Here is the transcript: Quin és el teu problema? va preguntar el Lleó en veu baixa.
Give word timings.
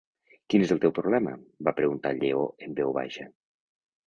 Quin 0.53 0.63
és 0.67 0.71
el 0.75 0.79
teu 0.85 0.93
problema? 0.99 1.33
va 1.67 1.75
preguntar 1.81 2.15
el 2.17 2.23
Lleó 2.25 2.43
en 2.69 2.75
veu 2.81 2.97
baixa. 2.99 3.29